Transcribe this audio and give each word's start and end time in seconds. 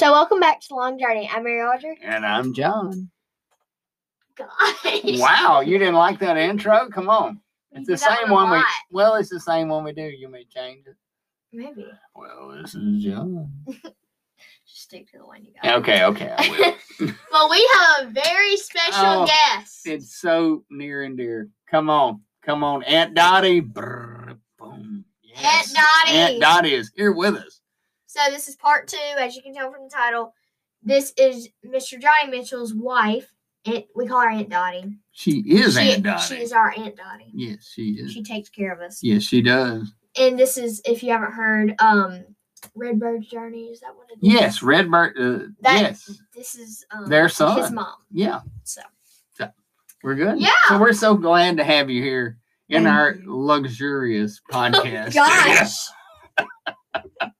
So 0.00 0.12
welcome 0.12 0.40
back 0.40 0.62
to 0.62 0.74
Long 0.74 0.98
Journey. 0.98 1.28
I'm 1.30 1.44
Mary 1.44 1.60
Audrey. 1.60 1.98
And 2.02 2.24
I'm 2.24 2.54
John. 2.54 3.10
Gosh. 4.34 5.02
Wow, 5.04 5.60
you 5.60 5.76
didn't 5.76 5.92
like 5.96 6.18
that 6.20 6.38
intro? 6.38 6.88
Come 6.88 7.10
on. 7.10 7.38
It's 7.72 7.86
the 7.86 7.98
same 7.98 8.30
one 8.30 8.50
we 8.50 8.62
well, 8.90 9.16
it's 9.16 9.28
the 9.28 9.38
same 9.38 9.68
one 9.68 9.84
we 9.84 9.92
do. 9.92 10.00
You 10.00 10.30
may 10.30 10.44
change 10.44 10.86
it. 10.86 10.96
Maybe. 11.52 11.84
Well, 12.14 12.56
this 12.62 12.74
is 12.74 13.04
John. 13.04 13.52
Just 13.66 14.84
stick 14.84 15.10
to 15.12 15.18
the 15.18 15.26
one 15.26 15.44
you 15.44 15.52
got. 15.62 15.80
Okay, 15.80 16.02
okay, 16.04 16.34
I 16.34 16.48
will. 16.98 17.12
Well, 17.30 17.50
we 17.50 17.70
have 17.74 18.06
a 18.08 18.10
very 18.10 18.56
special 18.56 19.04
Oh, 19.04 19.26
guest. 19.26 19.82
it's 19.84 20.18
so 20.18 20.64
near 20.70 21.02
and 21.02 21.14
dear. 21.14 21.50
Come 21.70 21.90
on, 21.90 22.22
come 22.40 22.64
on, 22.64 22.84
Aunt 22.84 23.14
Dottie. 23.14 23.60
Brr, 23.60 24.32
boom. 24.58 25.04
Yes. 25.22 25.74
Dottie. 25.74 26.16
Aunt 26.16 26.40
Dottie 26.40 26.72
is 26.72 26.90
here 26.96 27.12
with 27.12 27.34
us. 27.34 27.59
So 28.10 28.18
this 28.32 28.48
is 28.48 28.56
part 28.56 28.88
two, 28.88 28.96
as 29.20 29.36
you 29.36 29.42
can 29.42 29.54
tell 29.54 29.70
from 29.70 29.84
the 29.84 29.88
title. 29.88 30.34
This 30.82 31.12
is 31.16 31.48
Mr. 31.64 31.92
Johnny 31.92 32.28
Mitchell's 32.28 32.74
wife. 32.74 33.32
Aunt, 33.66 33.84
we 33.94 34.08
call 34.08 34.22
her 34.22 34.28
Aunt 34.30 34.48
Dottie. 34.48 34.98
She 35.12 35.44
is 35.46 35.74
she, 35.78 35.92
Aunt 35.92 36.02
Dottie. 36.02 36.34
She 36.34 36.42
is 36.42 36.52
our 36.52 36.74
Aunt 36.76 36.96
Dottie. 36.96 37.30
yes, 37.32 37.70
she 37.72 37.90
is. 37.90 38.10
She 38.10 38.24
takes 38.24 38.48
care 38.48 38.72
of 38.72 38.80
us. 38.80 38.98
yes, 39.00 39.22
she 39.22 39.42
does. 39.42 39.92
And 40.18 40.36
this 40.36 40.58
is, 40.58 40.82
if 40.84 41.04
you 41.04 41.12
haven't 41.12 41.34
heard, 41.34 41.76
um, 41.78 42.24
Redbird's 42.76 43.28
Journey. 43.28 43.66
Is 43.66 43.78
that 43.78 43.94
what 43.94 44.08
it 44.10 44.14
is? 44.26 44.32
Yes, 44.34 44.60
Redbird. 44.60 45.16
Uh, 45.16 45.46
That- 45.60 45.80
yes, 45.82 46.20
This 46.34 46.56
is 46.56 46.84
um, 46.90 47.08
Their 47.08 47.28
his 47.28 47.38
mom. 47.70 47.94
yeah. 48.10 48.40
So 48.64 48.82
We're 50.02 50.16
good. 50.16 50.40
Yeah. 50.40 50.50
So 50.66 50.80
we're 50.80 50.94
so 50.94 51.14
glad 51.14 51.58
to 51.58 51.64
have 51.64 51.88
you 51.90 52.02
here 52.02 52.38
in 52.70 52.82
Thank 52.82 52.92
our 52.96 53.12
you. 53.12 53.36
luxurious 53.36 54.40
podcast. 54.50 55.14
gosh. 55.14 55.76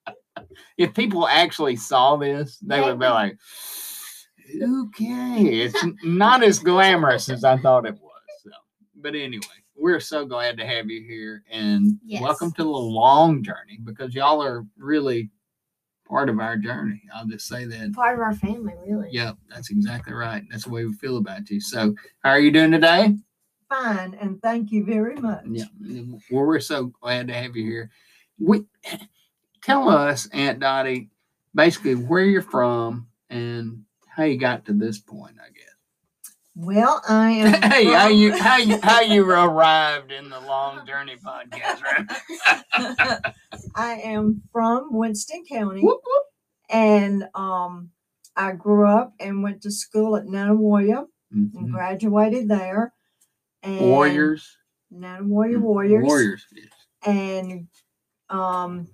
if 0.76 0.94
people 0.94 1.26
actually 1.26 1.76
saw 1.76 2.16
this, 2.16 2.58
they 2.58 2.80
would 2.80 2.98
be 2.98 3.06
like, 3.06 3.38
"Okay, 4.60 5.44
it's 5.44 5.84
not 6.02 6.42
as 6.42 6.58
glamorous 6.58 7.28
as 7.28 7.44
I 7.44 7.56
thought 7.58 7.86
it 7.86 7.98
was." 8.00 8.22
So, 8.42 8.50
but 8.96 9.14
anyway, 9.14 9.46
we're 9.76 10.00
so 10.00 10.24
glad 10.26 10.56
to 10.58 10.66
have 10.66 10.90
you 10.90 11.02
here, 11.02 11.42
and 11.50 11.98
Yes. 12.02 12.22
welcome 12.22 12.52
to 12.52 12.62
the 12.62 12.68
long 12.68 13.42
journey 13.42 13.78
because 13.84 14.14
y'all 14.14 14.42
are 14.42 14.66
really 14.76 15.30
part 16.06 16.28
of 16.28 16.40
our 16.40 16.56
journey. 16.56 17.02
I'll 17.14 17.26
just 17.26 17.46
say 17.46 17.64
that. 17.66 17.92
Part 17.94 18.16
of 18.16 18.20
our 18.20 18.34
family, 18.34 18.74
really. 18.86 19.08
Yep, 19.12 19.36
that's 19.48 19.70
exactly 19.70 20.12
right. 20.12 20.42
That's 20.50 20.64
the 20.64 20.70
way 20.70 20.84
we 20.84 20.92
feel 20.94 21.16
about 21.18 21.48
you. 21.50 21.60
So, 21.60 21.94
how 22.24 22.30
are 22.30 22.40
you 22.40 22.50
doing 22.50 22.72
today? 22.72 23.16
Fine, 23.68 24.14
and 24.20 24.42
thank 24.42 24.72
you 24.72 24.84
very 24.84 25.14
much. 25.14 25.44
Yeah, 25.46 25.66
well, 25.80 26.44
we're 26.46 26.58
so 26.58 26.86
glad 27.00 27.28
to 27.28 27.34
have 27.34 27.54
you 27.56 27.64
here. 27.64 27.90
We 28.38 28.64
tell 29.62 29.88
us, 29.88 30.28
Aunt 30.32 30.60
Dottie, 30.60 31.10
basically 31.54 31.94
where 31.94 32.24
you're 32.24 32.42
from 32.42 33.08
and 33.28 33.84
how 34.08 34.24
you 34.24 34.36
got 34.38 34.66
to 34.66 34.72
this 34.72 34.98
point. 34.98 35.36
I 35.40 35.48
guess. 35.50 35.64
Well, 36.56 37.00
I 37.08 37.30
am. 37.30 37.62
Hey, 37.70 37.84
how 37.86 38.08
you 38.08 38.36
how 38.36 38.56
you 38.58 38.78
how 38.82 39.00
you 39.14 39.24
arrived 39.30 40.12
in 40.12 40.28
the 40.30 40.40
Long 40.40 40.84
Journey 40.86 41.16
podcast, 41.16 41.82
right? 41.82 43.34
I 43.74 43.94
am 44.04 44.42
from 44.52 44.88
Winston 44.92 45.44
County, 45.50 45.80
Whoop, 45.82 46.00
whoop. 46.04 46.24
and 46.68 47.24
um, 47.34 47.90
I 48.36 48.52
grew 48.52 48.86
up 48.86 49.14
and 49.20 49.42
went 49.42 49.62
to 49.62 49.70
school 49.70 50.16
at 50.16 50.24
Nanih 50.24 50.58
Waiya 50.58 51.06
and 51.32 51.52
Mhm. 51.52 51.70
graduated 51.72 52.48
there. 52.48 52.92
And 53.62 53.80
Warriors, 53.80 54.56
Nanih 54.92 55.22
Waiya 55.28 55.60
Warriors. 55.60 56.04
Warriors. 56.04 56.46
yes. 56.52 56.66
And 57.06 57.68
um, 58.28 58.88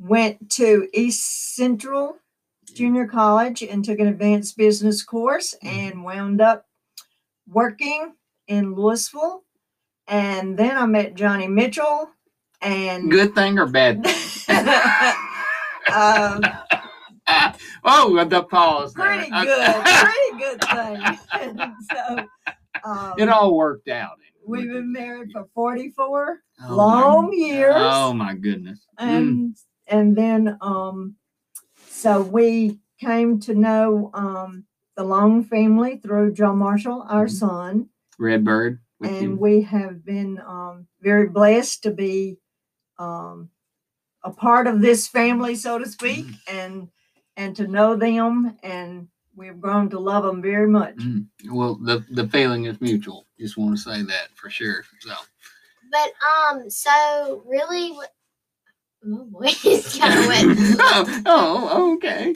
went 0.00 0.50
to 0.50 0.88
East 0.94 1.54
Central 1.54 2.16
Junior 2.74 3.06
College 3.06 3.62
and 3.62 3.84
took 3.84 3.98
an 3.98 4.06
advanced 4.08 4.56
business 4.56 5.02
course 5.02 5.54
Mhm. 5.62 5.68
and 5.68 6.04
wound 6.04 6.40
up 6.40 6.66
working 7.48 8.14
in 8.48 8.74
Louisville. 8.74 9.44
And 10.08 10.56
then 10.58 10.76
I 10.76 10.86
met 10.86 11.14
Johnny 11.14 11.46
Mitchell 11.48 12.10
and 12.62 13.10
Good 13.10 13.34
thing 13.34 13.58
or 13.58 13.66
bad 13.66 14.02
thing? 14.04 14.56
um, 15.94 16.40
oh, 17.84 18.24
the 18.24 18.42
pause. 18.44 18.92
pretty 18.94 19.30
good, 19.30 19.84
pretty 19.84 20.38
good 20.38 20.64
thing. 20.64 21.76
so 21.90 22.26
um, 22.84 23.14
it 23.18 23.28
all 23.28 23.54
worked 23.56 23.88
out. 23.88 24.16
we've 24.46 24.68
been 24.68 24.92
married 24.92 25.30
for 25.32 25.46
44 25.54 26.40
Oh, 26.62 26.68
my- 26.68 26.74
long 26.74 27.32
years. 27.32 27.74
Oh 27.76 28.12
my 28.12 28.34
goodness. 28.34 28.80
Mm. 28.98 29.52
And 29.90 30.00
and 30.00 30.16
then 30.16 30.58
um 30.60 31.16
so 31.88 32.22
we 32.22 32.78
came 33.00 33.40
to 33.40 33.54
know 33.54 34.10
um 34.14 34.64
the 34.96 35.04
long 35.04 35.42
family 35.44 35.96
through 35.96 36.32
Joe 36.34 36.54
Marshall, 36.54 37.06
our 37.08 37.26
Mhm. 37.26 37.30
son, 37.30 37.90
Redbird. 38.18 38.80
With 38.98 39.10
and 39.12 39.22
you. 39.22 39.36
we 39.36 39.62
have 39.62 40.04
been 40.04 40.38
um 40.46 40.86
very 41.00 41.28
blessed 41.28 41.82
to 41.84 41.90
be 41.90 42.38
um 42.98 43.50
a 44.22 44.30
part 44.30 44.66
of 44.66 44.80
this 44.82 45.08
family, 45.08 45.54
so 45.54 45.78
to 45.78 45.86
speak, 45.88 46.26
Mhm. 46.26 46.38
and 46.48 46.88
and 47.36 47.56
to 47.56 47.66
know 47.66 47.96
them, 47.96 48.56
and 48.62 49.08
we've 49.34 49.60
grown 49.60 49.88
to 49.90 49.98
love 49.98 50.24
them 50.24 50.42
very 50.42 50.68
much. 50.68 50.96
Mm. 50.96 51.28
Well, 51.50 51.76
the 51.76 52.04
the 52.10 52.28
feeling 52.28 52.66
is 52.66 52.80
mutual. 52.80 53.26
Just 53.38 53.56
want 53.56 53.76
to 53.76 53.82
say 53.82 54.02
that 54.02 54.28
for 54.36 54.50
sure. 54.50 54.84
So 55.00 55.14
But 55.90 56.12
um, 56.22 56.68
so 56.70 57.42
really, 57.46 57.92
what? 57.92 58.12
Oh 59.04 59.24
boy, 59.24 59.46
it's 59.64 59.98
kind 59.98 60.18
of 60.18 60.26
wet. 60.26 60.44
oh, 60.80 61.22
oh, 61.26 61.94
okay. 61.94 62.34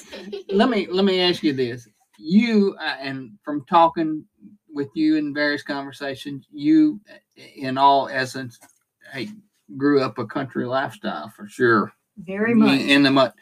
Let 0.50 0.70
me 0.70 0.86
let 0.86 1.04
me 1.04 1.20
ask 1.20 1.42
you 1.42 1.52
this: 1.52 1.88
You 2.18 2.76
uh, 2.80 2.96
and 3.00 3.32
from 3.44 3.64
talking 3.66 4.24
with 4.72 4.88
you 4.94 5.16
in 5.16 5.34
various 5.34 5.62
conversations, 5.62 6.46
you, 6.50 7.00
uh, 7.10 7.42
in 7.54 7.78
all 7.78 8.08
essence, 8.08 8.58
hey, 9.12 9.28
grew 9.76 10.02
up 10.02 10.18
a 10.18 10.26
country 10.26 10.64
lifestyle 10.66 11.30
for 11.36 11.46
sure. 11.46 11.92
Very 12.18 12.54
much. 12.54 12.80
in 12.80 13.02
the 13.02 13.10
mud. 13.10 13.32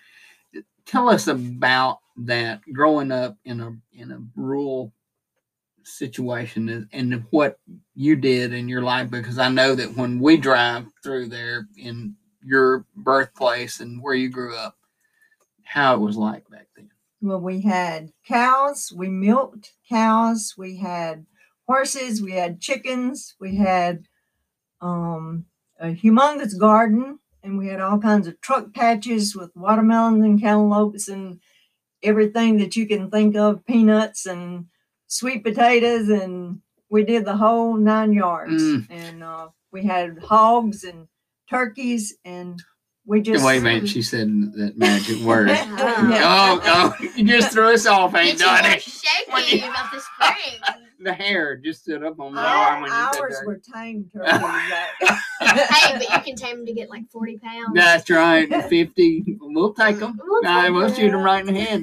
Tell 0.85 1.09
us 1.09 1.29
about 1.29 2.01
that 2.25 2.61
growing 2.73 3.13
up 3.13 3.37
in 3.45 3.61
a 3.61 3.77
in 3.93 4.11
a 4.11 4.21
rural 4.35 4.93
situation 5.85 6.69
and, 6.69 6.89
and 6.93 7.25
what 7.31 7.59
you 7.95 8.17
did 8.17 8.53
in 8.53 8.69
your 8.69 8.83
life 8.83 9.11
because 9.11 9.39
I 9.39 9.49
know 9.49 9.75
that 9.75 9.97
when 9.97 10.21
we 10.21 10.37
drive 10.37 10.87
through 11.03 11.29
there 11.29 11.67
in 11.77 12.15
your 12.45 12.85
birthplace 12.97 13.81
and 13.81 14.03
where 14.03 14.15
you 14.15 14.29
grew 14.29 14.57
up, 14.57 14.77
how 15.65 15.95
it 15.95 16.01
was 16.01 16.17
like 16.17 16.49
back 16.51 16.69
then. 16.77 16.91
Well, 17.21 17.41
we 17.41 17.61
had 17.61 18.13
cows, 18.27 18.93
we 18.95 19.09
milked 19.09 19.73
cows, 19.89 20.55
we 20.59 20.77
had 20.77 21.27
horses, 21.67 22.21
we 22.21 22.33
had 22.33 22.61
chickens, 22.61 23.35
we 23.41 23.57
had 23.57 24.07
um, 24.81 25.47
a 25.79 25.95
humongous 25.95 26.59
garden, 26.59 27.21
and 27.43 27.59
we 27.59 27.69
had 27.69 27.81
all 27.81 27.99
kinds 27.99 28.27
of 28.27 28.41
truck 28.41 28.75
patches 28.75 29.37
with 29.37 29.51
watermelons 29.55 30.25
and 30.25 30.41
cantaloupes 30.41 31.09
and 31.09 31.41
everything 32.03 32.59
that 32.59 32.77
you 32.77 32.87
can 32.87 33.11
think 33.11 33.37
of 33.37 33.65
peanuts 33.67 34.27
and 34.27 34.67
sweet 35.07 35.45
potatoes, 35.45 36.09
and 36.09 36.61
we 36.91 37.05
did 37.05 37.25
the 37.25 37.37
whole 37.37 37.77
nine 37.77 38.13
yards. 38.13 38.63
Mm. 38.63 38.87
And 38.91 39.25
uh, 39.25 39.49
we 39.71 39.85
had 39.85 40.19
hogs 40.19 40.85
and 40.85 41.07
turkeys, 41.53 42.15
and 42.25 42.61
we 43.07 43.21
just. 43.21 43.45
Wait 43.45 43.59
a 43.59 43.61
minute, 43.61 43.81
um, 43.83 43.87
she 43.87 44.03
said 44.03 44.29
that 44.55 44.75
magic 44.77 45.21
word. 45.23 45.49
Yeah. 45.49 45.67
Oh. 46.25 46.61
oh, 46.65 46.97
oh, 47.01 47.09
you 47.17 47.25
just 47.25 47.53
threw 47.53 47.73
us 47.75 47.87
off, 47.87 48.15
ain't 48.15 48.39
Get 48.39 48.41
you 48.41 48.45
done 48.47 48.65
it. 48.67 48.89
When 49.31 49.43
shaky 49.45 49.59
you- 49.59 49.71
about 49.71 49.93
the 49.93 50.01
spring. 50.01 50.61
The 51.05 51.13
hair 51.13 51.57
just 51.57 51.83
stood 51.83 52.05
up 52.05 52.21
on 52.21 52.33
my 52.33 52.45
arm 52.45 52.75
Our, 52.77 52.83
when 52.83 52.91
you 52.93 53.13
said 53.13 53.21
ours 53.23 53.43
were 53.45 53.61
tame 53.75 54.09
turkeys. 54.15 54.41
hey, 55.41 55.95
but 55.99 56.09
you 56.09 56.21
can 56.23 56.37
tame 56.37 56.59
them 56.59 56.67
to 56.67 56.73
get 56.73 56.89
like 56.91 57.11
forty 57.11 57.39
pounds. 57.39 57.73
That's 57.75 58.09
right. 58.09 58.49
50. 58.69 59.39
We'll 59.41 59.75
take 59.75 59.99
them. 59.99 60.17
We'll 60.23 60.47
I 60.47 60.67
take 60.67 60.73
will 60.73 60.89
shoot 60.95 61.11
them 61.11 61.23
them. 61.23 61.23
right 61.25 61.45
in 61.45 61.53
the 61.53 61.61
head. 61.61 61.83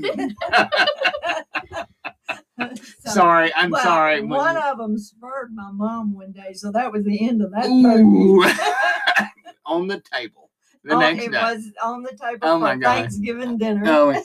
So- 3.05 3.11
sorry. 3.11 3.51
I'm 3.55 3.71
well, 3.71 3.83
sorry. 3.83 4.21
One 4.23 4.55
you- 4.55 4.61
of 4.61 4.77
them 4.77 4.97
spurred 4.97 5.51
my 5.53 5.69
mom 5.73 6.13
one 6.13 6.31
day, 6.31 6.53
so 6.53 6.71
that 6.71 6.89
was 6.91 7.03
the 7.03 7.27
end 7.27 7.41
of 7.41 7.51
that 7.51 7.65
Ooh. 7.67 8.41
turkey. 8.43 9.28
On 9.69 9.87
the 9.87 10.01
table 10.13 10.49
the 10.83 10.95
Oh, 10.95 10.99
next 10.99 11.23
it 11.25 11.31
day. 11.31 11.37
was 11.41 11.71
on 11.83 12.03
the 12.03 12.11
table 12.11 12.39
Oh 12.41 12.57
my 12.57 12.73
for 12.73 12.79
God. 12.79 12.95
Thanksgiving 13.01 13.57
dinner. 13.57 13.83
Oh, 13.85 14.21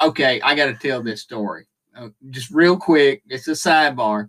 okay. 0.02 0.40
I 0.42 0.54
got 0.54 0.66
to 0.66 0.74
tell 0.74 1.02
this 1.02 1.22
story. 1.22 1.66
Uh, 1.96 2.08
just 2.30 2.50
real 2.50 2.76
quick. 2.76 3.22
It's 3.28 3.48
a 3.48 3.52
sidebar. 3.52 4.28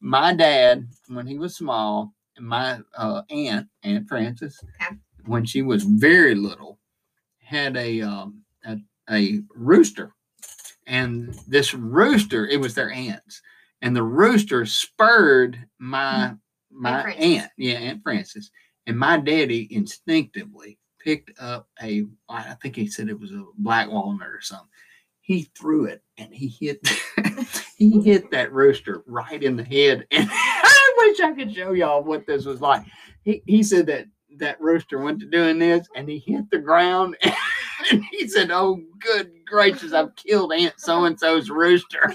My 0.00 0.32
dad, 0.34 0.88
when 1.08 1.26
he 1.26 1.38
was 1.38 1.56
small, 1.56 2.14
and 2.36 2.46
my 2.46 2.80
uh, 2.96 3.22
aunt, 3.30 3.68
Aunt 3.82 4.08
Frances, 4.08 4.58
Okay. 4.82 4.96
when 5.26 5.44
she 5.44 5.62
was 5.62 5.84
very 5.84 6.34
little, 6.34 6.78
had 7.42 7.76
a 7.76 8.00
um, 8.00 8.42
a, 8.64 8.78
a 9.10 9.40
rooster, 9.54 10.14
and 10.86 11.34
this 11.46 11.74
rooster, 11.74 12.46
it 12.46 12.58
was 12.60 12.74
their 12.74 12.90
aunt's, 12.90 13.42
and 13.82 13.94
the 13.94 14.02
rooster 14.02 14.64
spurred 14.64 15.58
my 15.78 16.32
my 16.70 17.02
Frances. 17.02 17.24
aunt, 17.24 17.50
yeah, 17.58 17.74
Aunt 17.74 18.02
Frances, 18.02 18.50
and 18.90 18.98
my 18.98 19.16
daddy 19.16 19.68
instinctively 19.70 20.76
picked 20.98 21.30
up 21.40 21.68
a, 21.80 22.06
I 22.28 22.54
think 22.60 22.74
he 22.74 22.88
said 22.88 23.08
it 23.08 23.20
was 23.20 23.30
a 23.30 23.44
black 23.56 23.88
walnut 23.88 24.26
or 24.26 24.40
something, 24.40 24.66
he 25.20 25.48
threw 25.56 25.84
it 25.84 26.02
and 26.18 26.34
he 26.34 26.48
hit 26.48 26.84
he 27.76 28.00
hit 28.02 28.32
that 28.32 28.52
rooster 28.52 29.04
right 29.06 29.44
in 29.44 29.56
the 29.56 29.62
head. 29.62 30.08
And 30.10 30.28
I 30.28 30.94
wish 30.98 31.20
I 31.20 31.32
could 31.32 31.54
show 31.54 31.70
y'all 31.70 32.02
what 32.02 32.26
this 32.26 32.44
was 32.44 32.60
like. 32.60 32.82
He 33.22 33.44
he 33.46 33.62
said 33.62 33.86
that 33.86 34.06
that 34.38 34.60
rooster 34.60 34.98
went 34.98 35.20
to 35.20 35.26
doing 35.26 35.60
this 35.60 35.86
and 35.94 36.08
he 36.08 36.18
hit 36.18 36.50
the 36.50 36.58
ground 36.58 37.16
and 37.92 38.04
he 38.10 38.26
said, 38.26 38.50
"Oh, 38.50 38.82
good 38.98 39.30
gracious, 39.46 39.92
I've 39.92 40.16
killed 40.16 40.52
Aunt 40.52 40.74
So 40.78 41.04
and 41.04 41.18
So's 41.18 41.48
rooster." 41.48 42.12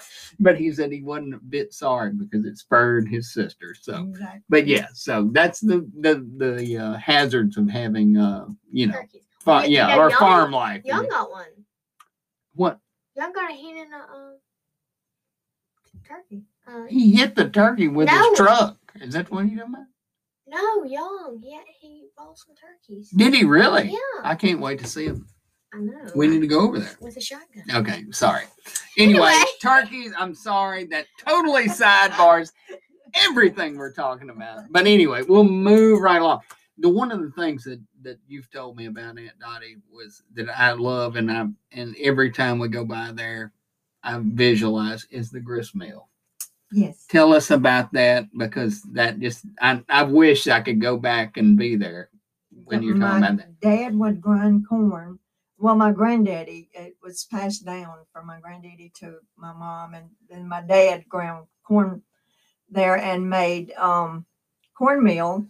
but 0.40 0.56
he 0.58 0.72
said 0.72 0.92
he 0.92 1.02
wasn't 1.02 1.34
a 1.34 1.38
bit 1.38 1.72
sorry 1.72 2.12
because 2.12 2.44
it 2.44 2.58
spurred 2.58 3.08
his 3.08 3.32
sister. 3.32 3.74
So, 3.80 4.04
Exactly. 4.10 4.40
but 4.48 4.66
yeah, 4.66 4.86
so 4.94 5.28
that's 5.32 5.60
the 5.60 5.88
the 6.00 6.26
the 6.36 6.76
uh, 6.78 6.92
hazards 6.98 7.56
of 7.56 7.68
having 7.68 8.16
uh 8.16 8.46
you 8.72 8.86
know 8.88 9.00
fa- 9.40 9.64
yeah 9.66 9.88
know, 9.94 10.00
or 10.02 10.10
Young- 10.10 10.18
farm 10.18 10.52
life. 10.52 10.82
Young 10.84 11.08
got 11.08 11.30
one. 11.30 11.46
What 12.54 12.78
Young 13.16 13.32
got 13.32 13.50
a 13.50 13.54
hen 13.54 13.76
and 13.78 13.92
a 13.94 14.12
um, 14.14 14.36
turkey. 16.06 16.42
Uh, 16.66 16.84
he 16.88 17.14
hit 17.16 17.34
the 17.34 17.48
turkey 17.48 17.88
with 17.88 18.08
No. 18.08 18.30
his 18.30 18.38
truck. 18.38 18.76
Is 19.00 19.14
that 19.14 19.30
what 19.30 19.44
you 19.46 19.56
talking 19.56 19.74
about? 19.74 19.86
no, 20.46 20.84
Young. 20.84 21.40
Yeah, 21.42 21.60
he 21.80 22.08
bought 22.16 22.36
some 22.38 22.54
turkeys. 22.56 23.10
Did 23.10 23.34
he 23.34 23.44
really? 23.44 23.90
Yeah, 23.90 24.22
I 24.22 24.34
can't 24.34 24.60
wait 24.60 24.78
to 24.80 24.86
see 24.86 25.06
him. 25.06 25.26
I 25.74 25.78
know. 25.78 26.10
We 26.14 26.28
need 26.28 26.40
to 26.40 26.46
go 26.46 26.60
over 26.60 26.78
there. 26.78 26.96
with 27.00 27.16
a 27.16 27.20
shotgun. 27.20 27.64
Okay, 27.74 28.04
sorry. 28.10 28.44
Anyway, 28.96 29.20
Anyway. 29.28 29.44
turkeys, 29.62 30.12
I'm 30.18 30.34
sorry. 30.34 30.84
That 30.86 31.06
totally 31.26 31.66
sidebars 31.66 32.52
everything 33.14 33.76
we're 33.76 33.92
talking 33.92 34.30
about. 34.30 34.64
But 34.70 34.86
anyway, 34.86 35.22
we'll 35.22 35.44
move 35.44 36.00
right 36.00 36.20
along. 36.22 36.40
The 36.78 36.88
one 36.88 37.10
of 37.12 37.20
the 37.20 37.30
things 37.32 37.64
that 37.64 37.80
that 38.02 38.18
you've 38.28 38.50
told 38.50 38.76
me 38.76 38.86
about 38.86 39.18
Aunt 39.18 39.38
Dottie 39.40 39.76
was 39.92 40.22
that 40.34 40.48
I 40.48 40.72
love 40.72 41.16
and 41.16 41.30
I 41.30 41.46
and 41.72 41.96
every 42.00 42.30
time 42.30 42.58
we 42.58 42.68
go 42.68 42.84
by 42.84 43.10
there, 43.12 43.52
I 44.02 44.18
visualize 44.22 45.06
is 45.10 45.30
the 45.30 45.40
grist 45.40 45.74
mill. 45.74 46.08
Yes. 46.70 47.06
Tell 47.08 47.32
us 47.34 47.50
about 47.50 47.92
that 47.94 48.26
because 48.36 48.82
that 48.92 49.18
just 49.18 49.44
I, 49.60 49.82
I 49.88 50.04
wish 50.04 50.46
I 50.46 50.60
could 50.60 50.80
go 50.80 50.96
back 50.96 51.36
and 51.36 51.58
be 51.58 51.76
there 51.76 52.10
when 52.64 52.82
you're 52.82 52.98
talking 52.98 53.24
about 53.24 53.36
that. 53.38 53.60
dad 53.60 53.98
would 53.98 54.20
grind 54.20 54.68
corn. 54.68 55.18
Well, 55.60 55.74
my 55.74 55.90
granddaddy, 55.90 56.70
it 56.72 56.96
was 57.02 57.24
passed 57.24 57.64
down 57.64 57.98
from 58.12 58.26
my 58.26 58.38
granddaddy 58.38 58.92
to 59.00 59.16
my 59.36 59.52
mom, 59.52 59.94
and 59.94 60.10
then 60.30 60.46
my 60.46 60.62
dad 60.62 61.08
ground 61.08 61.48
corn 61.64 62.02
there 62.70 62.96
and 62.96 63.28
made 63.28 63.72
um, 63.72 64.24
cornmeal. 64.76 65.46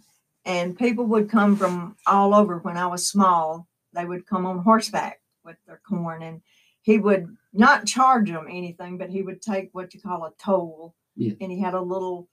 And 0.46 0.78
people 0.78 1.04
would 1.06 1.28
come 1.28 1.56
from 1.56 1.96
all 2.06 2.34
over 2.34 2.58
when 2.58 2.78
I 2.78 2.86
was 2.86 3.06
small. 3.06 3.68
They 3.92 4.06
would 4.06 4.26
come 4.26 4.46
on 4.46 4.60
horseback 4.60 5.20
with 5.44 5.56
their 5.66 5.82
corn, 5.86 6.22
and 6.22 6.40
he 6.80 6.96
would 6.96 7.36
not 7.52 7.86
charge 7.86 8.30
them 8.30 8.46
anything, 8.48 8.96
but 8.96 9.10
he 9.10 9.20
would 9.20 9.42
take 9.42 9.68
what 9.72 9.92
you 9.92 10.00
call 10.00 10.24
a 10.24 10.32
toll. 10.42 10.94
Yeah. 11.16 11.34
And 11.40 11.52
he 11.52 11.60
had 11.60 11.74
a 11.74 11.80
little 11.80 12.28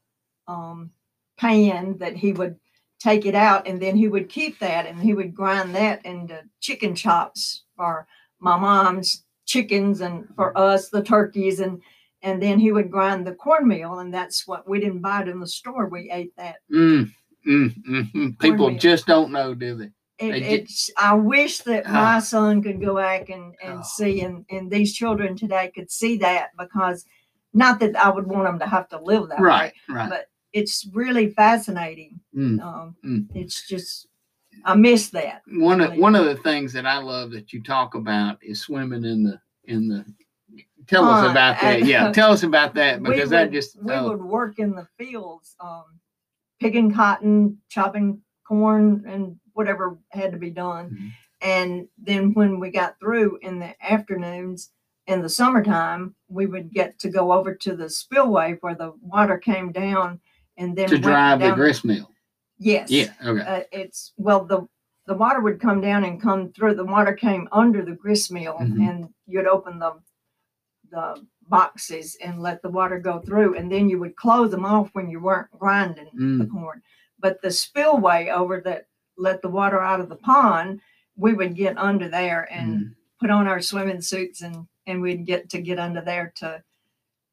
um, 0.47 0.91
pan 1.37 1.97
that 1.97 2.15
he 2.15 2.31
would 2.31 2.57
take 2.99 3.25
it 3.25 3.35
out 3.35 3.67
and 3.67 3.81
then 3.81 3.95
he 3.95 4.07
would 4.07 4.29
keep 4.29 4.57
that 4.59 4.85
and 4.85 4.99
he 4.99 5.13
would 5.13 5.33
grind 5.35 5.75
that 5.75 6.03
into 6.05 6.41
chicken 6.61 6.95
chops 6.95 7.63
for 7.75 8.07
my 8.39 8.57
mom's 8.57 9.23
chickens 9.45 10.01
and 10.01 10.27
for 10.35 10.57
us 10.57 10.89
the 10.89 11.03
turkeys 11.03 11.59
and 11.59 11.81
and 12.23 12.41
then 12.41 12.57
he 12.59 12.71
would 12.71 12.89
grind 12.89 13.27
the 13.27 13.33
cornmeal 13.35 13.99
and 13.99 14.13
that's 14.13 14.47
what 14.47 14.67
we 14.67 14.79
didn't 14.79 15.01
buy 15.01 15.21
it 15.21 15.27
in 15.27 15.39
the 15.39 15.47
store 15.47 15.87
we 15.87 16.09
ate 16.11 16.35
that 16.37 16.57
Mm, 16.71 17.11
mm, 17.47 18.11
mm. 18.13 18.39
People 18.39 18.71
just 18.71 19.05
don't 19.05 19.31
know, 19.31 19.53
do 19.53 19.75
they? 19.75 19.91
it, 20.17 20.41
it's 20.43 20.89
i 20.97 21.13
wish 21.13 21.59
that 21.59 21.85
my 21.85 22.15
Ah. 22.15 22.19
son 22.19 22.63
could 22.63 22.79
go 22.81 22.95
back 22.95 23.29
and 23.29 23.53
and 23.61 23.79
Oh. 23.79 23.83
see 23.83 24.21
and 24.21 24.45
and 24.49 24.71
these 24.71 24.93
children 24.93 25.35
today 25.35 25.69
could 25.75 25.91
see 25.91 26.17
that 26.19 26.51
because 26.57 27.05
not 27.53 27.79
that 27.81 27.95
i 27.97 28.09
would 28.09 28.25
want 28.25 28.45
them 28.45 28.57
to 28.59 28.65
have 28.65 28.87
to 28.89 28.97
live 29.01 29.27
that 29.27 29.39
way 29.41 29.45
Right, 29.45 29.73
right. 29.89 30.09
but 30.09 30.27
it's 30.55 30.87
really 30.93 31.29
fascinating 31.31 32.19
Mm. 32.35 32.59
um 32.63 32.95
Mm. 33.05 33.27
it's 33.35 33.67
just 33.67 34.07
i 34.63 34.73
miss 34.73 35.09
that 35.09 35.41
one 35.57 35.81
of 35.81 35.89
Really. 35.91 36.01
one 36.01 36.15
of 36.15 36.25
the 36.25 36.37
things 36.37 36.71
that 36.73 36.85
I 36.85 36.97
love 36.97 37.31
that 37.31 37.51
you 37.53 37.61
talk 37.61 37.93
about 37.95 38.41
is 38.41 38.61
swimming 38.61 39.03
in 39.03 39.23
the 39.23 39.39
in 39.65 39.87
the. 39.89 40.05
Tell 40.87 41.05
us 41.05 41.29
about 41.31 41.59
that. 41.61 41.79
and- 41.79 41.87
Yeah, 41.87 42.11
tell 42.19 42.31
us 42.31 42.43
about 42.43 42.73
that 42.75 43.01
because 43.03 43.29
that 43.31 43.51
just 43.51 43.75
we 43.83 43.91
oh, 43.93 44.09
would 44.09 44.21
work 44.23 44.59
in 44.59 44.71
the 44.75 44.87
fields, 44.97 45.55
um, 45.59 45.85
picking 46.61 46.93
cotton, 46.93 47.57
chopping 47.69 48.21
corn, 48.47 49.03
and 49.07 49.37
whatever 49.53 49.97
had 50.09 50.31
to 50.31 50.37
be 50.37 50.51
done. 50.51 50.85
Mhm. 50.91 51.11
And 51.41 51.87
then 51.97 52.33
when 52.33 52.59
we 52.59 52.69
got 52.69 52.99
through 52.99 53.39
in 53.41 53.59
the 53.59 53.73
afternoons 53.83 54.71
in 55.07 55.21
the 55.21 55.29
summertime, 55.29 56.13
we 56.29 56.45
would 56.45 56.71
get 56.71 56.97
to 56.99 57.09
go 57.09 57.33
over 57.33 57.53
to 57.55 57.75
the 57.75 57.89
spillway 57.89 58.57
where 58.61 58.75
the 58.75 58.91
water 59.01 59.37
came 59.37 59.71
down, 59.71 60.19
and 60.57 60.75
then 60.75 60.87
to 60.87 60.95
went 60.95 61.03
drive 61.03 61.39
the 61.39 61.47
down- 61.47 61.55
grist 61.57 61.85
mill. 61.85 62.09
Yes. 62.57 62.89
Yeah. 62.89 63.11
Okay. 63.25 63.41
Uh, 63.41 63.63
it's 63.71 64.13
well 64.17 64.45
the 64.45 64.67
the 65.07 65.13
water 65.13 65.39
would 65.39 65.59
come 65.59 65.81
down 65.81 66.03
and 66.03 66.19
come 66.21 66.51
through. 66.51 66.73
The 66.75 66.83
water 66.85 67.13
came 67.13 67.47
under 67.51 67.83
the 67.83 67.91
grist 67.91 68.31
mill, 68.31 68.57
Mhm. 68.59 68.89
and 68.89 69.13
you'd 69.27 69.47
open 69.47 69.77
the 69.79 69.93
the 70.91 71.25
boxes 71.47 72.17
and 72.23 72.41
let 72.41 72.61
the 72.61 72.69
water 72.69 72.97
go 72.99 73.19
through, 73.19 73.55
and 73.55 73.71
then 73.71 73.87
you 73.89 73.99
would 73.99 74.15
close 74.15 74.49
them 74.51 74.65
off 74.65 74.89
when 74.93 75.09
you 75.09 75.19
weren't 75.19 75.51
grinding 75.59 76.09
the 76.39 76.45
Mm. 76.45 76.51
corn. 76.51 76.81
But 77.19 77.41
the 77.41 77.51
spillway 77.51 78.29
over 78.29 78.61
that 78.61 78.87
let 79.17 79.41
the 79.41 79.49
water 79.49 79.79
out 79.81 79.99
of 79.99 80.09
the 80.09 80.15
pond, 80.15 80.81
we 81.15 81.33
would 81.33 81.55
get 81.55 81.77
under 81.77 82.07
there 82.09 82.47
and 82.51 82.79
Mm. 82.79 82.95
put 83.19 83.29
on 83.29 83.47
our 83.47 83.61
swimming 83.61 84.01
suits, 84.01 84.41
and 84.41 84.67
and 84.87 85.01
we'd 85.01 85.25
get 85.25 85.49
to 85.49 85.61
get 85.61 85.79
under 85.79 86.01
there 86.01 86.31
to 86.37 86.63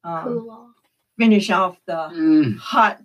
um, 0.05 0.25
Cool 0.25 0.51
off. 0.51 0.71
Finish 1.19 1.51
off 1.51 1.77
the 1.87 1.93
Mm. 2.15 2.57
hot 2.59 3.01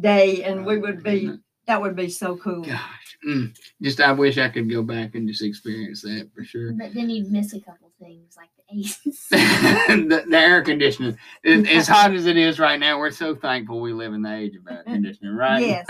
day, 0.00 0.42
and 0.44 0.64
we 0.64 0.76
Oh, 0.76 0.80
would 0.80 1.02
be 1.02 1.30
that 1.66 1.80
would 1.82 1.96
be 1.96 2.08
so 2.08 2.34
cool. 2.36 2.62
Gosh. 2.62 3.16
Mm. 3.26 3.54
Just 3.82 4.00
I 4.00 4.12
wish 4.12 4.38
I 4.38 4.48
could 4.48 4.70
go 4.70 4.82
back 4.82 5.14
and 5.14 5.28
just 5.28 5.42
experience 5.42 6.00
that 6.02 6.30
for 6.34 6.42
sure. 6.44 6.72
But 6.72 6.94
then 6.94 7.10
you'd 7.10 7.30
miss 7.30 7.52
a 7.52 7.60
couple 7.60 7.92
things 8.00 8.36
like 8.38 8.48
the 8.56 8.78
aces. 8.80 9.26
the, 9.30 10.24
the 10.28 10.38
air 10.38 10.62
conditioning. 10.62 11.18
It, 11.42 11.68
as 11.68 11.86
hot 11.88 12.14
as 12.14 12.24
it 12.26 12.38
is 12.38 12.58
right 12.58 12.78
now, 12.80 12.98
we're 12.98 13.10
so 13.10 13.34
thankful 13.34 13.80
we 13.80 13.92
live 13.92 14.14
in 14.14 14.22
the 14.22 14.32
age 14.34 14.54
of 14.56 14.62
air 14.70 14.82
conditioning, 14.86 15.34
right? 15.34 15.60
Yes. 15.60 15.86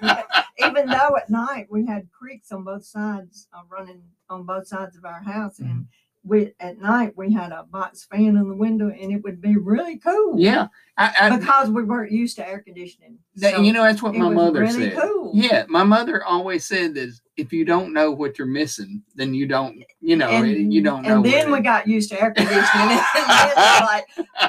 even 0.58 0.86
though 0.86 1.16
at 1.16 1.28
night 1.30 1.66
we 1.70 1.84
had 1.86 2.08
creeks 2.12 2.52
on 2.52 2.62
both 2.62 2.84
sides 2.84 3.48
uh, 3.52 3.62
running 3.68 4.02
on 4.30 4.44
both 4.44 4.66
sides 4.68 4.96
of 4.96 5.04
our 5.04 5.22
house 5.22 5.58
Mm-hmm. 5.58 5.70
and 5.70 5.86
we 6.24 6.52
at 6.60 6.78
night 6.80 7.14
we 7.16 7.32
had 7.32 7.52
a 7.52 7.62
box 7.64 8.04
fan 8.04 8.36
in 8.36 8.48
the 8.48 8.54
window 8.54 8.88
and 8.90 9.12
it 9.12 9.22
would 9.22 9.40
be 9.40 9.56
really 9.56 9.96
cool 9.98 10.38
yeah. 10.38 10.66
I, 10.98 11.12
I, 11.20 11.36
because 11.36 11.68
we 11.68 11.82
weren't 11.84 12.10
used 12.10 12.36
to 12.36 12.48
air 12.48 12.60
conditioning 12.60 13.18
that- 13.36 13.54
So 13.54 13.60
you 13.60 13.72
know, 13.72 13.82
that's 13.82 14.02
what 14.02 14.14
it 14.14 14.18
my 14.18 14.28
was 14.28 14.34
mother 14.34 14.60
really 14.60 14.90
said. 14.90 14.98
cool 14.98 15.30
Yeah, 15.34 15.64
my 15.68 15.82
mother 15.82 16.24
always 16.24 16.64
said 16.64 16.94
that 16.94 17.12
if 17.36 17.52
you 17.52 17.66
don't 17.66 17.92
know 17.92 18.10
what 18.10 18.38
you're 18.38 18.46
missing, 18.46 19.02
then 19.14 19.34
you 19.34 19.46
don't, 19.46 19.76
you 20.00 20.16
know, 20.16 20.30
and, 20.30 20.72
you 20.72 20.80
don't 20.82 21.02
know. 21.02 21.16
and 21.16 21.24
then 21.24 21.50
we 21.52 21.58
it- 21.58 21.62
got 21.64 21.86
used 21.86 22.08
to 22.10 22.20
air 22.20 22.30
conditioning 22.30 22.62
and 23.14 23.30
then 23.30 23.56
like 23.82 24.06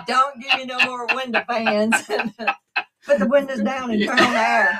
don't 0.07 0.39
give 0.41 0.53
me 0.57 0.65
no 0.65 0.79
more 0.85 1.05
window 1.13 1.43
fans 1.49 1.95
put 3.05 3.19
the 3.19 3.27
windows 3.27 3.61
down 3.61 3.91
and 3.91 4.03
turn 4.05 4.17
on 4.19 4.33
the 4.33 4.39
air 4.39 4.79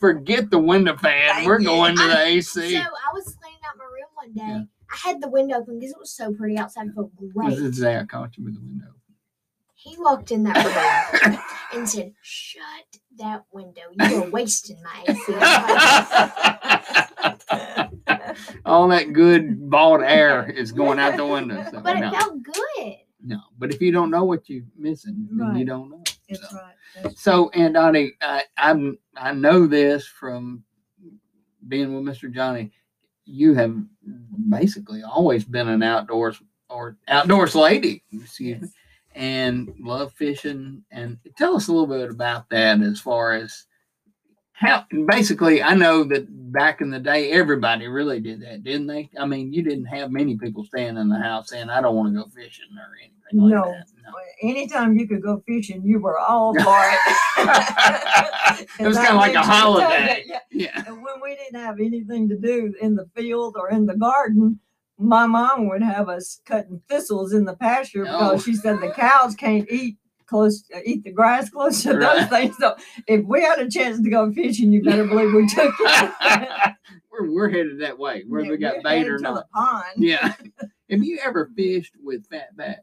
forget 0.00 0.50
the 0.50 0.58
window 0.58 0.96
fan. 0.96 1.44
We're 1.44 1.58
you. 1.60 1.66
going 1.66 1.96
to 1.96 2.02
the 2.04 2.12
So 2.14 2.60
AC. 2.60 2.72
So 2.74 2.78
I 2.80 3.12
was 3.12 3.24
cleaning 3.40 3.58
out 3.68 3.76
my 3.78 3.84
room 3.84 4.10
one 4.14 4.32
day. 4.32 4.42
Yeah. 4.46 4.62
I 4.92 5.08
had 5.08 5.20
the 5.20 5.28
window 5.28 5.56
open 5.56 5.78
because 5.78 5.92
it 5.92 5.98
was 5.98 6.10
so 6.12 6.32
pretty 6.32 6.56
outside. 6.58 6.86
It 6.88 6.94
felt 6.94 7.10
Was 7.20 7.32
great. 7.32 7.58
it 7.58 7.74
say 7.74 7.96
I 7.98 8.04
caught 8.04 8.36
you 8.36 8.44
with 8.44 8.54
the 8.54 8.60
window? 8.60 8.86
He 9.84 9.96
walked 9.98 10.32
in 10.32 10.42
that 10.44 11.22
room 11.26 11.38
and 11.80 11.88
said, 11.88 12.12
"Shut 12.22 12.62
that 13.18 13.44
window. 13.52 13.82
You 13.92 14.22
are 14.24 14.30
wasting 14.30 14.82
my 14.82 15.04
AC." 15.06 15.34
All 18.64 18.88
that 18.88 19.12
good 19.12 19.68
bought 19.70 20.02
air 20.02 20.48
is 20.50 20.72
going 20.72 20.98
out 20.98 21.16
the 21.16 21.26
window. 21.26 21.64
So 21.70 21.80
but 21.80 21.96
it 21.96 22.00
no, 22.00 22.10
felt 22.12 22.42
good. 22.42 22.94
no. 23.22 23.38
But 23.58 23.72
if 23.74 23.80
you 23.82 23.92
don't 23.92 24.10
know 24.10 24.24
what 24.24 24.48
you're 24.48 24.64
missing, 24.76 25.28
then 25.32 25.56
you 25.56 25.64
don't 25.66 25.90
know. 25.90 26.02
that's 26.28 26.50
So. 26.50 26.56
right 26.56 26.74
That's- 26.96 27.20
So, 27.20 27.50
and 27.50 27.74
Donnie, 27.74 28.12
I, 28.22 28.42
I'm 28.56 28.98
I 29.16 29.32
know 29.32 29.66
this 29.66 30.06
from 30.06 30.64
being 31.68 31.94
with 31.94 32.04
Mr. 32.16 32.32
Johnny. 32.32 32.70
You 33.26 33.54
have 33.54 33.76
basically 34.48 35.02
always 35.02 35.44
been 35.44 35.68
an 35.68 35.82
outdoors 35.82 36.40
or 36.68 36.96
outdoors 37.08 37.54
lady, 37.54 38.02
excuse 38.12 38.40
me, 38.40 38.48
yes. 38.62 38.70
And 39.14 39.72
love 39.80 40.12
fishing. 40.12 40.82
And 40.90 41.18
tell 41.36 41.56
us 41.56 41.68
a 41.68 41.72
little 41.72 41.86
bit 41.86 42.10
about 42.10 42.48
that 42.50 42.80
as 42.80 43.00
far 43.00 43.32
as 43.32 43.64
how. 44.52 44.84
Basically, 45.08 45.62
I 45.62 45.74
know 45.74 46.04
that 46.04 46.26
back 46.52 46.80
in 46.80 46.90
the 46.90 46.98
day, 47.00 47.32
everybody 47.32 47.88
really 47.88 48.20
did 48.20 48.40
that, 48.42 48.62
didn't 48.64 48.86
they? 48.86 49.10
I 49.18 49.26
mean, 49.26 49.52
you 49.52 49.62
didn't 49.62 49.86
have 49.86 50.10
many 50.10 50.36
people 50.36 50.64
staying 50.64 50.96
in 50.96 51.08
the 51.08 51.18
house 51.18 51.50
saying, 51.50 51.70
"I 51.70 51.80
don't 51.80 51.96
want 51.96 52.14
to 52.14 52.22
go 52.22 52.28
fishing" 52.28 52.66
or 52.76 52.94
anything 53.00 53.14
like 53.40 53.50
No. 53.52 53.70
that. 53.72 53.86
No. 54.04 54.12
anytime 54.42 54.96
you 54.98 55.08
could 55.08 55.22
go 55.22 55.42
fishing, 55.46 55.82
you 55.84 55.98
were 55.98 56.18
all 56.18 56.54
for 56.54 56.78
it. 56.84 56.98
It 58.78 58.86
was 58.86 58.96
kinda 58.96 59.14
like 59.14 59.34
a 59.34 59.42
holiday. 59.42 60.24
Yeah. 60.26 60.38
Yeah. 60.50 60.84
And 60.86 60.96
when 61.02 61.20
we 61.22 61.34
didn't 61.36 61.60
have 61.60 61.80
anything 61.80 62.28
to 62.28 62.36
do 62.36 62.74
in 62.80 62.94
the 62.94 63.06
field 63.16 63.56
or 63.58 63.70
in 63.70 63.86
the 63.86 63.96
garden, 63.96 64.60
my 64.98 65.26
mom 65.26 65.68
would 65.68 65.82
have 65.82 66.08
us 66.08 66.40
cutting 66.46 66.80
thistles 66.88 67.32
in 67.32 67.44
the 67.44 67.56
pasture 67.56 68.04
because 68.04 68.44
she 68.44 68.54
said 68.54 68.80
the 68.80 68.90
cows 68.96 69.34
can't 69.34 69.68
eat 69.70 69.96
close 70.26 70.64
uh, 70.74 70.78
eat 70.86 71.04
the 71.04 71.12
grass 71.12 71.50
close 71.50 71.82
to 71.82 71.92
Right. 71.96 72.20
those 72.20 72.28
things. 72.28 72.56
So 72.58 72.76
if 73.06 73.24
we 73.26 73.42
had 73.42 73.58
a 73.58 73.68
chance 73.70 74.00
to 74.00 74.08
go 74.10 74.32
fishing, 74.32 74.72
you 74.72 74.82
better 74.82 75.04
believe 75.04 75.34
we 75.34 75.46
took 75.48 75.74
it. 75.78 76.10
we're, 77.12 77.30
we're 77.30 77.50
headed 77.50 77.80
that 77.80 77.98
way, 77.98 78.24
whether 78.28 78.48
we 78.48 78.58
Yeah, 78.58 78.68
got 78.68 78.76
we're 78.76 78.82
bait 78.82 79.08
or 79.08 79.18
not. 79.18 79.50
Pond. 79.50 79.82
Yeah. 79.98 80.32
Have 80.90 81.02
you 81.02 81.18
ever 81.22 81.50
fished 81.56 81.94
with 82.02 82.28
fatback? 82.28 82.78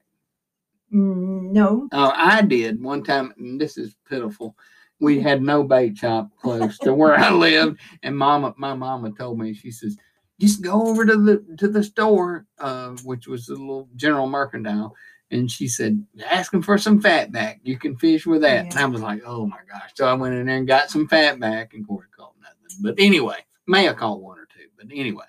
Mm, 0.94 1.52
no. 1.52 1.88
Oh, 1.92 2.12
I 2.16 2.42
did 2.42 2.82
one 2.82 3.04
time, 3.04 3.34
and 3.38 3.60
this 3.60 3.78
is 3.78 3.96
pitiful. 4.08 4.56
We 5.00 5.20
had 5.20 5.42
no 5.42 5.64
bait 5.64 5.98
shop 5.98 6.30
close 6.40 6.78
to 6.80 6.94
where 6.94 7.16
I 7.16 7.32
lived, 7.34 7.80
and 8.04 8.18
mama, 8.18 8.54
my 8.58 8.74
mama 8.76 9.12
told 9.18 9.40
me, 9.40 9.54
she 9.54 9.72
says, 9.72 9.98
just 10.42 10.62
go 10.62 10.88
over 10.88 11.06
to 11.06 11.16
the 11.18 11.56
to 11.58 11.68
the 11.68 11.84
store, 11.84 12.46
uh, 12.60 12.90
which 13.04 13.28
was 13.28 13.48
a 13.50 13.54
little 13.54 13.88
general 13.96 14.28
mercantile, 14.28 14.96
and 15.30 15.50
she 15.50 15.68
said, 15.68 16.04
ask 16.26 16.52
them 16.52 16.64
for 16.64 16.78
some 16.78 17.02
fatback. 17.02 17.60
You 17.64 17.78
can 17.78 17.96
fish 17.96 18.26
with 18.26 18.42
that. 18.42 18.66
And 18.66 18.78
I 18.78 18.86
was 18.86 19.02
like, 19.02 19.22
oh 19.26 19.46
my 19.46 19.60
gosh! 19.72 19.92
So 19.94 20.08
I 20.08 20.14
went 20.14 20.34
in 20.36 20.48
there 20.48 20.58
and 20.58 20.68
got 20.68 20.90
some 20.90 21.08
fatback, 21.08 21.74
and 21.74 21.84
of 21.84 21.88
course 21.88 22.08
caught 22.18 22.34
nothing. 22.42 22.78
But 22.82 22.96
anyway, 22.98 23.38
may 23.68 23.84
have 23.84 23.98
caught 23.98 24.22
one 24.22 24.40
or 24.40 24.48
two. 24.54 24.68
But 24.78 24.88
anyway, 24.92 25.26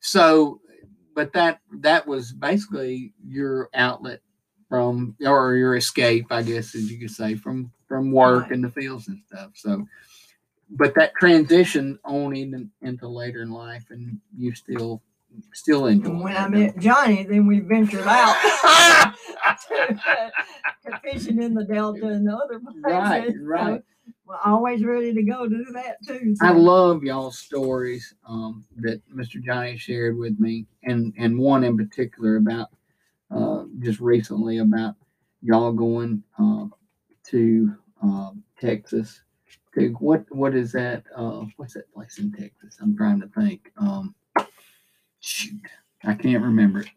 so 0.00 0.60
but 1.14 1.32
that 1.32 1.60
that 1.80 2.06
was 2.06 2.32
basically 2.32 3.14
your 3.26 3.70
outlet 3.74 4.20
from 4.68 5.16
or 5.24 5.54
your 5.54 5.76
escape, 5.76 6.26
I 6.30 6.42
guess, 6.42 6.74
as 6.74 6.90
you 6.92 6.98
could 6.98 7.10
say, 7.10 7.34
from 7.34 7.72
from 7.86 8.12
work 8.12 8.42
Right. 8.44 8.52
in 8.52 8.60
the 8.60 8.70
fields 8.70 9.08
and 9.08 9.22
stuff. 9.26 9.52
So, 9.54 9.86
but 10.70 10.94
that 10.94 11.14
transition 11.14 11.98
on 12.04 12.36
in, 12.36 12.70
into 12.82 13.08
later 13.08 13.42
in 13.42 13.50
life, 13.50 13.84
and 13.90 14.20
you 14.36 14.54
still 14.54 15.02
still 15.52 15.86
enjoy. 15.86 16.22
When 16.22 16.36
I 16.36 16.48
met 16.48 16.78
Johnny, 16.78 17.24
then 17.24 17.46
we 17.46 17.60
ventured 17.60 18.06
out 18.06 18.36
to 19.68 20.30
fishing 21.02 21.42
in 21.42 21.54
the 21.54 21.64
Delta 21.64 22.06
and 22.08 22.26
the 22.26 22.32
other 22.32 22.60
places. 22.60 22.82
Right, 22.82 23.32
So, 23.32 23.38
right. 23.42 23.82
we're 24.26 24.38
always 24.44 24.84
ready 24.84 25.14
to 25.14 25.22
go 25.22 25.46
do 25.48 25.64
that 25.74 25.96
too. 26.06 26.34
I 26.42 26.52
love 26.52 27.02
y'all's 27.02 27.38
stories 27.38 28.14
um, 28.26 28.64
that 28.76 29.00
Mr. 29.14 29.42
Johnny 29.42 29.76
shared 29.76 30.16
with 30.16 30.38
me, 30.38 30.66
and 30.84 31.14
and 31.18 31.38
one 31.38 31.64
in 31.64 31.76
particular 31.76 32.36
about 32.36 32.68
uh, 33.30 33.64
just 33.80 34.00
recently 34.00 34.58
about 34.58 34.94
y'all 35.42 35.72
going 35.72 36.22
uh, 36.38 36.66
to 37.24 37.74
um, 38.02 38.42
Texas. 38.60 39.22
To 39.74 39.88
what 40.00 40.24
what 40.30 40.54
is 40.54 40.72
that? 40.72 41.04
Uh, 41.14 41.44
what's 41.56 41.74
that 41.74 41.92
place 41.92 42.18
in 42.18 42.32
Texas? 42.32 42.78
I'm 42.80 42.96
trying 42.96 43.20
to 43.20 43.28
think. 43.28 43.72
Um, 43.76 44.14
shoot, 45.20 45.60
I 46.04 46.14
can't 46.14 46.42
remember 46.42 46.80
it. 46.80 46.88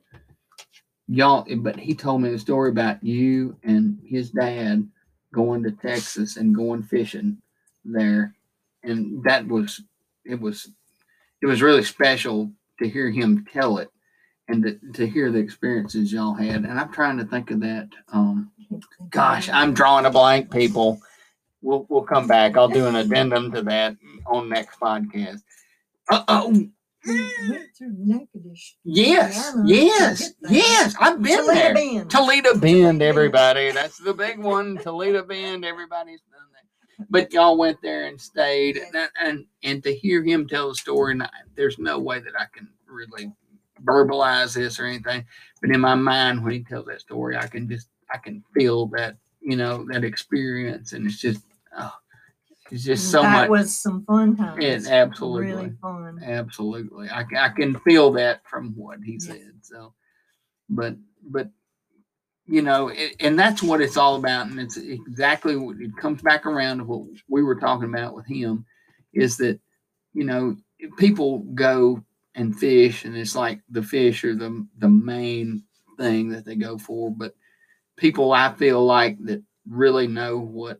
Y'all, 1.07 1.45
but 1.57 1.77
he 1.77 1.93
told 1.93 2.21
me 2.21 2.29
the 2.29 2.39
story 2.39 2.69
about 2.69 3.03
you 3.03 3.57
and 3.63 3.99
his 4.05 4.29
dad 4.31 4.87
going 5.33 5.63
to 5.63 5.71
Texas 5.71 6.37
and 6.37 6.55
going 6.55 6.83
fishing 6.83 7.37
there 7.83 8.33
and 8.83 9.23
that 9.23 9.47
was 9.47 9.81
it 10.25 10.39
was 10.39 10.69
it 11.41 11.45
was 11.45 11.61
really 11.61 11.83
special 11.83 12.51
to 12.79 12.89
hear 12.89 13.09
him 13.09 13.45
tell 13.51 13.77
it 13.77 13.89
and 14.47 14.63
to, 14.63 14.79
to 14.93 15.07
hear 15.07 15.31
the 15.31 15.39
experiences 15.39 16.11
y'all 16.11 16.33
had 16.33 16.63
and 16.63 16.79
i'm 16.79 16.91
trying 16.91 17.17
to 17.17 17.25
think 17.25 17.51
of 17.51 17.59
that 17.59 17.87
um 18.13 18.51
gosh 19.09 19.49
i'm 19.49 19.73
drawing 19.73 20.05
a 20.05 20.09
blank 20.09 20.51
people 20.51 20.99
we'll 21.61 21.85
we'll 21.89 22.03
come 22.03 22.27
back 22.27 22.57
i'll 22.57 22.67
do 22.67 22.87
an 22.87 22.95
addendum 22.95 23.51
to 23.51 23.61
that 23.61 23.95
on 24.27 24.49
next 24.49 24.79
podcast 24.79 25.41
through 27.03 27.95
Natchitoches. 27.97 28.75
yes 28.83 29.55
yes 29.65 30.33
yes 30.49 30.95
i've 30.99 31.21
been 31.21 31.37
Toledo 31.37 31.53
there 31.53 31.73
Bend. 31.73 32.09
Toledo 32.11 32.55
Bend, 32.55 33.01
everybody. 33.01 33.71
That's 33.71 33.97
the 33.97 34.13
big 34.13 34.37
one. 34.37 34.77
Toledo 34.77 35.23
Bend, 35.23 35.65
everybody's 35.65 36.21
done 36.31 36.41
that. 36.53 37.07
But 37.09 37.33
y'all 37.33 37.57
went 37.57 37.81
there 37.81 38.05
and 38.05 38.21
stayed, 38.21 38.77
and 38.77 39.09
and, 39.19 39.45
and 39.63 39.83
to 39.83 39.95
hear 39.95 40.23
him 40.23 40.47
tell 40.47 40.69
the 40.69 40.75
story, 40.75 41.13
and 41.13 41.23
I, 41.23 41.29
there's 41.55 41.79
no 41.79 41.97
way 41.97 42.19
that 42.19 42.33
I 42.39 42.45
can 42.53 42.67
really 42.87 43.31
verbalize 43.83 44.53
this 44.53 44.79
or 44.79 44.85
anything. 44.85 45.25
But 45.61 45.71
in 45.71 45.81
my 45.81 45.95
mind, 45.95 46.43
when 46.43 46.53
he 46.53 46.63
tells 46.63 46.85
that 46.85 47.01
story, 47.01 47.35
I 47.35 47.47
can 47.47 47.67
just 47.67 47.87
I 48.13 48.19
can 48.19 48.43
feel 48.53 48.85
that 48.87 49.17
you 49.41 49.55
know 49.55 49.87
that 49.91 50.03
experience, 50.03 50.93
and 50.93 51.07
it's 51.07 51.19
just 51.19 51.41
oh, 51.77 51.93
it's 52.71 52.83
just 52.83 53.11
so 53.11 53.21
that 53.21 53.31
much. 53.33 53.49
was 53.49 53.75
some 53.81 54.05
fun 54.05 54.35
times. 54.37 54.63
It 54.63 54.87
absolutely 54.91 55.53
Really 55.53 55.73
fun. 55.81 56.21
Absolutely. 56.23 57.09
I, 57.09 57.25
I 57.37 57.49
can 57.49 57.79
feel 57.81 58.11
that 58.13 58.41
from 58.47 58.73
what 58.75 58.99
he 59.03 59.13
Yes. 59.13 59.25
said. 59.25 59.53
So, 59.61 59.93
but, 60.69 60.95
but, 61.23 61.49
you 62.47 62.61
know, 62.61 62.87
it, 62.89 63.15
and 63.19 63.37
that's 63.37 63.61
what 63.61 63.81
it's 63.81 63.97
all 63.97 64.15
about. 64.15 64.47
And 64.47 64.59
it's 64.59 64.77
exactly 64.77 65.55
what 65.57 65.77
it 65.79 65.95
comes 65.97 66.21
back 66.21 66.45
around 66.45 66.79
to 66.79 66.83
what 66.85 67.07
we 67.29 67.43
were 67.43 67.59
talking 67.59 67.89
about 67.89 68.15
with 68.15 68.25
him 68.25 68.65
is 69.13 69.37
that, 69.37 69.59
you 70.13 70.23
know, 70.23 70.55
people 70.97 71.39
go 71.53 72.03
and 72.35 72.57
fish 72.57 73.03
and 73.05 73.15
it's 73.15 73.35
like 73.35 73.61
the 73.69 73.83
fish 73.83 74.23
are 74.23 74.35
the, 74.35 74.65
the 74.79 74.87
main 74.89 75.63
thing 75.97 76.29
that 76.29 76.45
they 76.45 76.55
go 76.55 76.77
for. 76.77 77.11
But 77.11 77.35
people 77.97 78.31
I 78.31 78.53
feel 78.53 78.83
like 78.85 79.17
that 79.25 79.43
really 79.69 80.07
know 80.07 80.39
what 80.39 80.79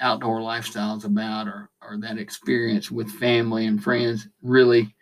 outdoor 0.00 0.40
lifestyle 0.40 0.96
is 0.96 1.04
about 1.04 1.48
or, 1.48 1.70
or 1.82 1.98
that 1.98 2.18
experience 2.18 2.90
with 2.90 3.10
family 3.10 3.66
and 3.66 3.82
friends 3.82 4.28
really 4.42 4.94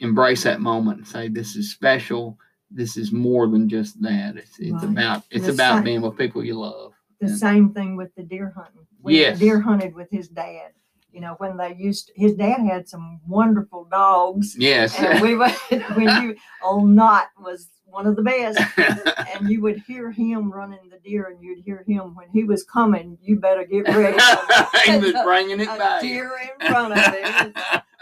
embrace 0.00 0.42
that 0.44 0.60
moment 0.60 0.98
and 0.98 1.06
say 1.08 1.28
this 1.28 1.56
is 1.56 1.70
special 1.72 2.38
this 2.70 2.96
is 2.96 3.12
more 3.12 3.46
than 3.46 3.68
just 3.68 4.00
that 4.02 4.36
it's, 4.36 4.58
it's 4.58 4.72
Right. 4.72 4.84
about 4.84 5.22
it's 5.30 5.46
The 5.46 5.52
about 5.52 5.76
same- 5.76 5.84
being 5.84 6.02
with 6.02 6.16
people 6.18 6.44
you 6.44 6.54
love 6.58 6.92
The 7.20 7.28
Yeah. 7.28 7.36
same 7.36 7.72
thing 7.72 7.96
with 7.96 8.12
the 8.16 8.22
deer 8.24 8.52
hunting. 8.56 8.86
We 9.00 9.18
Yes. 9.20 9.38
deer 9.38 9.60
hunted 9.60 9.94
with 9.94 10.10
his 10.10 10.28
dad. 10.28 10.72
You 11.12 11.20
know, 11.20 11.34
when 11.38 11.56
they 11.56 11.74
used 11.76 12.08
to, 12.08 12.12
his 12.16 12.34
dad 12.34 12.60
had 12.60 12.88
some 12.88 13.20
wonderful 13.28 13.84
dogs. 13.90 14.56
yes 14.58 14.98
And 14.98 15.22
we 15.22 15.36
would 15.36 15.52
when 15.94 16.22
you 16.22 16.34
old 16.62 16.88
Knot 16.88 17.28
was 17.38 17.68
one 17.94 18.06
of 18.06 18.16
the 18.16 18.22
best. 18.22 18.58
And 19.34 19.48
you 19.48 19.62
would 19.62 19.78
hear 19.78 20.12
him 20.12 20.52
running 20.52 20.88
the 20.90 20.98
deer, 20.98 21.24
and 21.24 21.42
you'd 21.42 21.64
hear 21.64 21.84
him 21.88 22.14
when 22.14 22.28
he 22.28 22.44
was 22.44 22.62
coming. 22.62 23.18
You 23.20 23.40
better 23.40 23.64
get 23.64 23.88
ready. 23.88 24.16
he 24.84 24.98
was 24.98 25.12
bringing 25.24 25.58
it 25.58 25.64
a 25.68 25.76
back 25.76 26.02
deer 26.02 26.30
in 26.60 26.68
front 26.68 26.96
of 26.96 27.14
him, 27.14 27.52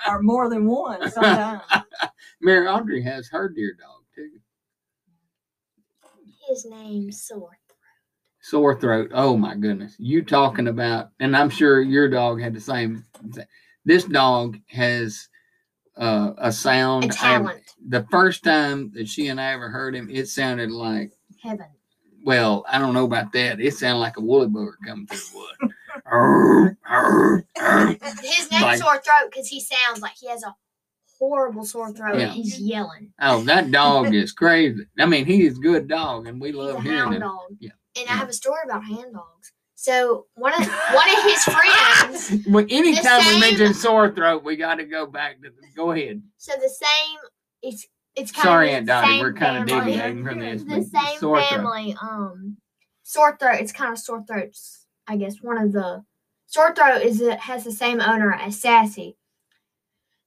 or 0.06 0.20
more 0.20 0.50
than 0.50 0.66
one 0.66 1.10
sometimes. 1.10 1.62
mary 2.42 2.66
audrey 2.66 3.02
has 3.02 3.28
her 3.28 3.48
deer 3.48 3.74
dog 3.80 4.02
too 4.14 4.30
His 6.48 6.66
name's 6.66 7.22
Sore. 7.22 7.56
Throat. 7.68 7.78
Sore 8.40 8.80
throat 8.80 9.10
oh 9.14 9.36
my 9.36 9.54
goodness 9.54 9.94
you 9.98 10.22
talking 10.22 10.68
about 10.68 11.10
and 11.20 11.36
i'm 11.36 11.48
sure 11.48 11.80
your 11.80 12.08
dog 12.08 12.40
had 12.40 12.52
the 12.52 12.60
same 12.60 13.04
this 13.84 14.04
dog 14.04 14.58
has 14.68 15.28
uh, 15.96 16.32
a 16.38 16.52
sound 16.52 17.04
A 17.04 17.08
I- 17.08 17.10
talent. 17.10 17.62
the 17.88 18.06
first 18.10 18.42
time 18.44 18.90
that 18.94 19.08
she 19.08 19.28
and 19.28 19.40
I 19.40 19.52
ever 19.52 19.68
heard 19.68 19.94
him, 19.94 20.08
it 20.10 20.28
sounded 20.28 20.70
like, 20.70 21.12
Heaven. 21.42 21.66
well, 22.24 22.64
I 22.68 22.78
don't 22.78 22.94
know 22.94 23.04
about 23.04 23.32
that. 23.32 23.60
It 23.60 23.74
sounded 23.74 23.98
like 24.00 24.16
a 24.16 24.20
woolly 24.20 24.46
bugger 24.46 24.72
coming 24.86 25.06
through 25.06 25.18
the 25.18 25.36
wood. 25.62 25.72
Arr, 26.06 26.78
arr, 26.88 27.44
arr. 27.58 27.86
His 28.22 28.50
name's 28.50 28.62
Like- 28.62 28.78
Sore 28.80 29.00
Throat 29.00 29.30
because 29.30 29.48
he 29.48 29.60
sounds 29.60 30.00
like 30.00 30.12
he 30.18 30.28
has 30.28 30.42
a 30.42 30.54
horrible 31.18 31.64
sore 31.64 31.92
throat 31.92 32.18
Yeah. 32.18 32.24
and 32.26 32.32
he's 32.32 32.58
yelling. 32.58 33.12
oh, 33.20 33.42
that 33.44 33.70
dog 33.70 34.12
is 34.14 34.32
crazy. 34.42 34.84
I 34.98 35.06
mean, 35.06 35.24
he 35.26 35.46
is 35.46 35.56
a 35.58 35.60
good 35.60 35.86
dog, 35.88 36.26
and 36.26 36.40
we 36.40 36.48
He's 36.48 36.56
a 36.56 36.58
love 36.58 36.82
hearing 36.82 36.98
hound 36.98 37.14
him. 37.14 37.20
dog. 37.20 37.40
Yeah. 37.60 37.70
And 37.96 38.06
Yeah. 38.06 38.12
I 38.12 38.16
have 38.16 38.28
a 38.28 38.32
story 38.32 38.60
about 38.64 38.84
hand 38.84 39.12
dogs. 39.12 39.52
So 39.82 40.26
one 40.34 40.52
of 40.54 40.60
one 40.94 41.08
of 41.10 41.22
his 41.24 41.42
friends 41.42 42.46
Well, 42.48 42.64
anytime 42.70 43.18
we 43.34 43.40
mention 43.40 43.74
sore 43.74 44.12
throat, 44.14 44.44
we 44.44 44.54
got 44.54 44.76
to 44.76 44.84
go 44.84 45.06
back 45.06 45.42
to. 45.42 45.50
Go 45.74 45.90
ahead. 45.90 46.22
So 46.38 46.52
the 46.54 46.68
same, 46.68 47.18
it's 47.62 47.84
it's 48.14 48.30
kind 48.30 48.44
Sorry, 48.44 48.68
of 48.70 48.74
Aunt 48.76 48.86
the 48.86 48.92
Dottie, 48.92 49.08
same 49.08 49.20
we're 49.22 49.32
kind 49.32 49.56
of 49.64 49.68
family. 49.68 49.92
deviating 49.92 50.24
from 50.24 50.38
this. 50.38 50.62
The 50.62 50.84
same 50.84 51.18
sore 51.18 51.38
throat. 51.40 51.48
family, 51.50 51.96
um, 52.00 52.58
sore 53.02 53.36
throat. 53.36 53.56
It's 53.60 53.72
kind 53.72 53.90
of 53.92 53.98
sore 53.98 54.22
throats. 54.24 54.86
I 55.08 55.16
guess 55.16 55.42
one 55.42 55.58
of 55.58 55.72
the 55.72 56.04
sore 56.46 56.72
throat 56.76 57.02
is 57.02 57.20
it 57.20 57.40
has 57.40 57.64
the 57.64 57.72
same 57.72 58.00
owner 58.00 58.32
as 58.32 58.60
Sassy, 58.60 59.16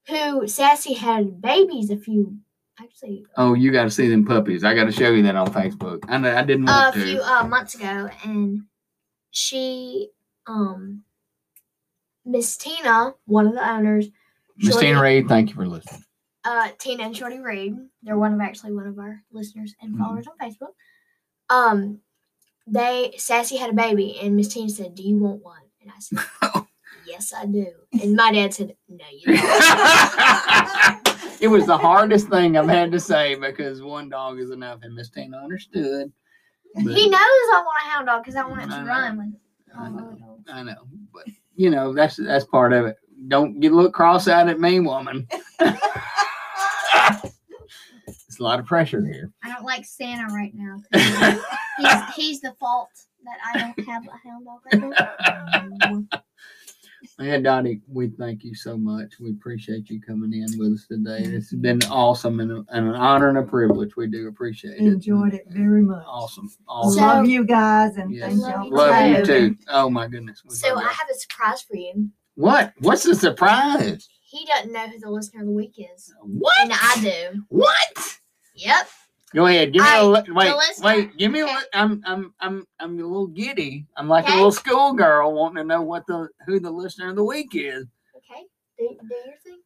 who 0.09 0.50
Sassy 0.50 0.95
had 0.95 1.41
babies 1.41 1.89
a 1.91 1.97
few, 1.97 2.39
actually 2.77 3.24
Oh, 3.38 3.53
you 3.53 3.71
got 3.71 3.83
to 3.85 3.89
see 3.89 4.09
them 4.09 4.25
puppies. 4.25 4.65
I 4.65 4.74
got 4.75 4.83
to 4.83 4.91
show 4.91 5.12
you 5.12 5.24
that 5.24 5.38
on 5.38 5.47
Facebook. 5.53 6.03
I 6.09 6.17
know 6.17 6.35
I 6.35 6.43
didn't 6.43 6.67
a 6.67 6.71
want 6.74 6.95
to. 6.95 7.01
few 7.05 7.21
uh, 7.21 7.47
months 7.47 7.75
ago, 7.75 8.09
and 8.25 8.63
she, 9.36 10.10
um, 10.48 11.04
Miss 12.25 12.58
Tina, 12.58 13.13
one 13.25 13.48
of 13.48 13.54
the 13.54 13.70
owners, 13.70 14.08
Miss 14.58 14.77
Tina 14.77 15.01
Reed, 15.01 15.27
thank 15.27 15.50
you 15.50 15.56
for 15.56 15.68
listening. 15.68 16.04
uh, 16.46 16.70
Tina 16.80 17.04
and 17.04 17.15
Shorty 17.15 17.39
Reed. 17.39 17.75
They're 18.01 18.18
one 18.18 18.34
of 18.34 18.39
actually 18.39 18.72
one 18.72 18.88
of 18.88 18.98
our 18.98 19.22
listeners 19.32 19.75
and 19.82 19.94
Mhm. 19.94 20.00
followers 20.00 20.25
on 20.27 20.38
Facebook. 20.38 20.72
Um, 21.50 22.00
they 22.65 23.13
Sassy 23.18 23.58
had 23.58 23.72
a 23.72 23.74
baby, 23.74 24.18
and 24.22 24.36
Miss 24.38 24.48
Tina 24.48 24.70
said, 24.70 24.96
"Do 24.96 25.04
you 25.04 25.18
want 25.18 25.44
one?" 25.44 25.62
And 25.82 25.92
I 25.92 26.00
said, 26.00 26.18
"Yes, 27.06 27.34
I 27.34 27.46
do." 27.46 27.74
And 28.01 28.15
my 28.15 28.32
dad 28.32 28.54
said, 28.54 28.77
"No, 28.88 29.06
you 29.12 29.25
don't." 29.25 29.38
it 31.42 31.50
was 31.50 31.65
the 31.65 31.77
hardest 31.77 32.30
thing 32.30 32.58
I've 32.58 32.70
had 32.70 32.92
to 32.94 33.00
say 33.00 33.36
because 33.36 33.82
one 33.82 34.08
dog 34.10 34.39
is 34.39 34.51
enough, 34.51 34.80
and 34.84 34.96
Miss 34.96 35.10
Tina 35.10 35.38
understood. 35.38 36.12
He 36.77 37.10
knows 37.10 37.22
I 37.22 37.63
want 37.65 37.84
a 37.86 37.89
hound 37.89 38.08
dog 38.08 38.24
because 38.24 38.36
I 38.36 38.46
want 38.46 38.63
it 38.63 38.67
to 38.67 38.84
know. 38.84 38.88
run 38.88 39.17
with 39.17 39.34
I 39.77 39.89
know. 39.89 40.17
I 40.51 40.63
know, 40.63 40.88
but 41.13 41.25
you 41.55 41.70
know 41.70 41.94
that's 41.94 42.17
that's 42.17 42.46
part 42.46 42.74
of 42.74 42.86
it. 42.86 42.98
Don't 43.27 43.60
get 43.60 43.72
look 43.72 43.94
cross 43.94 44.27
eyed 44.27 44.50
at 44.50 44.60
me, 44.60 44.79
woman. 44.79 45.27
it's 48.08 48.39
a 48.39 48.44
lot 48.44 48.60
of 48.60 48.65
pressure 48.65 49.05
here. 49.05 49.32
I 49.44 49.53
don't 49.53 49.65
like 49.65 49.86
Santa 49.86 50.34
right 50.34 50.53
now. 50.53 50.82
He's, 51.77 52.15
he's 52.15 52.41
the 52.41 52.53
fault 52.53 52.89
that 53.25 53.38
I 53.53 53.60
don't 53.60 53.88
have 53.88 54.03
a 54.08 54.17
hound 54.24 54.46
dog 54.46 54.62
right 54.72 56.22
now. 57.17 57.25
Man, 57.25 57.43
Dottie, 57.43 57.81
we 57.88 58.10
thank 58.10 58.43
you 58.43 58.53
so 58.55 58.77
much. 58.77 59.13
We 59.19 59.31
appreciate 59.31 59.89
you 59.89 60.01
coming 60.01 60.34
in 60.34 60.48
with 60.57 60.74
us 60.74 60.86
today. 60.88 61.19
It's 61.24 61.53
been 61.53 61.81
awesome 61.84 62.39
and, 62.39 62.51
a, 62.51 62.65
and 62.69 62.88
an 62.89 62.95
honor 62.95 63.29
and 63.29 63.38
a 63.38 63.43
privilege. 63.43 63.95
We 63.95 64.07
do 64.07 64.27
appreciate 64.27 64.74
it. 64.74 64.79
Enjoyed 64.79 65.34
it 65.34 65.45
very 65.50 65.81
much. 65.81 66.03
Awesome. 66.07 66.50
I 66.67 66.72
Awesome. 66.72 67.00
So- 67.00 67.05
love 67.05 67.25
you 67.27 67.45
guys 67.45 67.95
and 67.98 68.13
Yes. 68.13 68.29
thank 68.29 68.41
Love 68.41 68.51
y'all 68.51 68.63
you 68.65 68.69
for 68.72 68.77
Love 68.77 69.17
you 69.19 69.25
too. 69.25 69.57
Oh 69.69 69.89
my 69.89 70.07
goodness. 70.07 70.41
We 70.48 70.55
So 70.55 70.67
I 70.67 70.72
y'all. 70.72 70.79
have 70.81 71.10
a 71.10 71.13
surprise 71.15 71.62
for 71.62 71.75
you. 71.77 72.10
what? 72.36 72.74
What's 72.79 73.03
the 73.03 73.15
surprise? 73.15 74.07
He 74.22 74.45
doesn't 74.45 74.74
know 74.74 74.88
who 74.88 75.00
the 75.00 75.10
listener 75.10 75.41
of 75.41 75.48
the 75.48 75.53
week 75.53 75.75
is, 75.77 76.13
What? 76.22 76.53
and 76.62 76.72
I 76.74 76.98
do. 77.01 77.43
What? 77.50 78.17
Yep. 78.55 78.88
Go 79.36 79.48
ahead. 79.48 79.74
Give 79.74 79.82
me 79.84 79.88
a 79.89 79.92
I- 79.92 80.01
li- 80.04 80.22
wait. 80.30 80.56
listener- 80.56 80.86
Wait. 80.88 81.18
Give 81.18 81.30
me 81.32 81.42
a. 81.42 81.44
okay. 81.44 81.56
Li- 81.56 81.62
I'm. 81.74 82.01
I'm. 82.06 82.34
I'm. 82.39 82.65
I'm 82.80 82.94
a 83.00 83.04
little 83.04 83.27
giddy. 83.27 83.86
I'm 83.98 84.08
like 84.08 84.27
a 84.30 84.32
little 84.36 84.51
schoolgirl 84.51 85.34
wanting 85.34 85.58
to 85.58 85.63
know 85.65 85.82
what 85.82 86.08
the 86.08 86.30
who 86.48 86.60
the 86.62 86.72
listener 86.72 87.10
of 87.10 87.18
the 87.18 87.24
week 87.24 87.50
is. 87.54 87.86
Okay. 88.15 88.46
Do, 88.80 88.98
do 89.10 89.15
your 89.25 89.38
thing. 89.44 89.62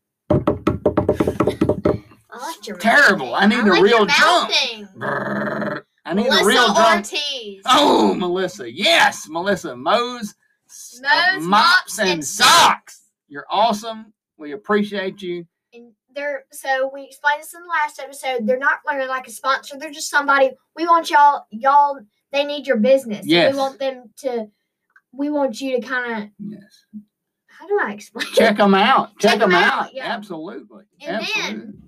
I 2.32 2.38
like 2.46 2.68
your 2.68 2.78
Terrible. 2.78 3.36
I 3.36 3.46
need 3.46 3.60
a 3.60 3.64
like 3.72 3.82
real 3.84 3.98
your 4.00 4.06
drum. 4.08 5.84
I 6.06 6.14
need 6.14 6.24
Melissa 6.26 6.44
a 6.44 6.48
real 6.48 6.74
drum. 6.74 6.98
Ortiz. 6.98 7.62
Oh, 7.68 8.16
Melissa. 8.16 8.72
Yes, 8.72 9.28
Melissa. 9.30 9.76
Mows, 9.76 10.34
s- 10.68 11.00
uh, 11.06 11.40
mops, 11.40 11.46
mops, 11.46 12.00
and 12.00 12.10
and 12.10 12.26
socks. 12.26 13.02
You're 13.28 13.46
awesome. 13.52 14.14
We 14.38 14.54
appreciate 14.54 15.22
you. 15.22 15.46
They're 16.16 16.46
so 16.52 16.90
we 16.94 17.04
explained 17.04 17.42
this 17.42 17.54
in 17.54 17.62
the 17.62 17.68
last 17.68 18.00
episode. 18.00 18.48
They're 18.48 18.58
not 18.58 18.80
really 18.88 19.08
like 19.08 19.28
a 19.28 19.32
sponsor. 19.32 19.78
They're 19.78 19.92
just 19.92 20.10
somebody 20.10 20.52
we 20.76 20.86
want 20.88 21.10
y'all 21.10 21.46
y'all. 21.52 22.00
They 22.32 22.44
need 22.46 22.68
your 22.68 22.78
business. 22.78 23.26
Yes. 23.26 23.54
We 23.54 23.60
want 23.60 23.80
them 23.80 24.12
to. 24.20 24.48
We 25.12 25.30
want 25.30 25.60
you 25.62 25.80
to 25.80 25.88
kind 25.88 26.24
of. 26.24 26.30
Yes. 26.40 26.86
How 27.48 27.68
do 27.68 27.80
I 27.84 27.94
explain? 27.94 28.28
it? 28.28 28.34
Check 28.34 28.58
them 28.58 28.74
out. 28.74 29.10
Check, 29.20 29.32
Check 29.32 29.40
them 29.40 29.52
'em 29.54 29.64
out. 29.64 29.86
out, 29.88 29.94
yeah. 29.94 30.06
Absolutely. 30.14 30.86
And 31.02 31.18
Absolutely. 31.18 31.52
then 31.52 31.84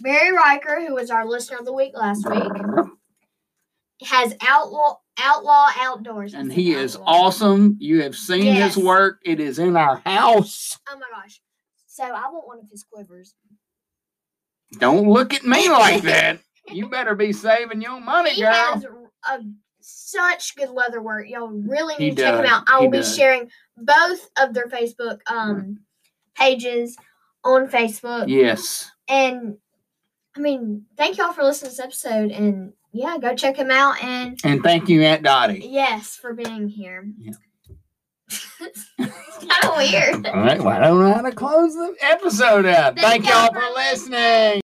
Barry 0.00 0.32
Riker, 0.32 0.84
who 0.86 0.94
was 0.94 1.10
our 1.10 1.26
listener 1.26 1.58
of 1.58 1.64
the 1.66 1.72
week 1.72 1.92
last 1.96 2.28
week, 2.28 2.42
has 4.04 4.34
outlaw 4.46 4.96
outlaw 5.18 5.68
outdoors. 5.80 6.34
And 6.34 6.52
he 6.52 6.72
is 6.74 6.96
awesome. 7.06 7.76
You 7.80 8.02
have 8.02 8.14
seen 8.14 8.44
Yes. 8.44 8.74
his 8.74 8.84
work. 8.84 9.20
It 9.24 9.40
is 9.40 9.58
in 9.58 9.76
our 9.76 9.96
house. 10.04 10.78
Oh 10.88 10.98
my 10.98 11.06
gosh! 11.10 11.40
So 11.96 12.04
I 12.04 12.28
want 12.30 12.46
one 12.46 12.58
of 12.58 12.68
his 12.70 12.84
quivers. 12.84 13.34
Don't 14.78 15.08
look 15.08 15.32
at 15.32 15.44
me 15.44 15.70
like 15.70 16.02
that. 16.12 16.40
You 16.68 16.88
better 16.90 17.14
be 17.14 17.32
saving 17.32 17.80
your 17.80 18.00
money, 18.00 18.30
he 18.32 18.42
girl. 18.42 18.52
has 18.52 18.84
a, 18.84 19.38
such 19.80 20.56
good 20.56 20.68
leather 20.70 21.00
work. 21.00 21.26
Y'all 21.28 21.46
really 21.48 21.94
He 21.94 22.08
need 22.10 22.16
to 22.16 22.22
check 22.22 22.40
him 22.40 22.44
out. 22.46 22.64
I 22.68 22.80
He 22.80 22.84
will 22.84 22.90
be 22.90 22.98
does. 22.98 23.16
sharing 23.16 23.50
both 23.78 24.28
of 24.38 24.52
their 24.52 24.66
Facebook 24.66 25.20
um 25.30 25.78
pages 26.34 26.96
on 27.44 27.68
Facebook. 27.68 28.24
Yes. 28.28 28.90
And 29.08 29.56
I 30.36 30.40
mean, 30.40 30.84
thank 30.98 31.16
y'all 31.16 31.32
for 31.32 31.44
listening 31.44 31.70
to 31.70 31.76
this 31.76 31.84
episode. 31.84 32.30
And 32.30 32.72
yeah, 32.92 33.16
go 33.18 33.34
check 33.34 33.56
him 33.56 33.70
out. 33.70 34.02
And 34.04 34.38
And 34.44 34.62
thank 34.62 34.88
you, 34.90 35.02
Aunt 35.02 35.22
Dottie. 35.22 35.66
yes, 35.70 36.16
for 36.16 36.34
being 36.34 36.68
here. 36.68 37.08
Yeah. 37.20 37.32
it's 38.60 38.90
kind 38.98 39.64
of 39.64 39.76
weird. 39.76 40.26
All 40.26 40.40
right. 40.40 40.58
Well, 40.58 40.68
I 40.68 40.80
don't 40.88 41.00
know 41.00 41.14
how 41.14 41.22
to 41.22 41.32
close 41.32 41.74
the 41.74 41.94
episode 42.00 42.66
out. 42.66 42.98
Thank 42.98 43.28
y'all 43.28 43.52
for 43.52 43.62
listening. 43.74 44.60